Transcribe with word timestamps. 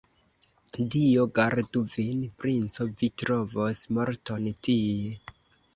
Dio 0.95 1.25
gardu 1.39 1.83
vin, 1.97 2.25
princo, 2.45 2.89
vi 3.03 3.11
trovos 3.25 3.87
morton 3.99 4.51
tie! 4.69 5.17